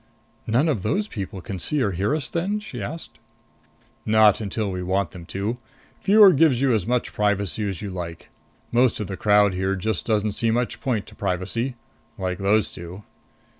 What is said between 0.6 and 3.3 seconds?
of those people can see or hear us then?" she asked.